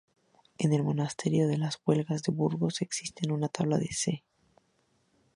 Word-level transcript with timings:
En 0.57 0.73
el 0.73 0.81
Monasterio 0.83 1.47
de 1.47 1.59
las 1.59 1.79
Huelgas 1.85 2.23
de 2.23 2.31
Burgos, 2.31 2.81
existe 2.81 3.31
una 3.31 3.49
tabla 3.49 3.77
de 3.77 3.85
"c". 3.93 4.23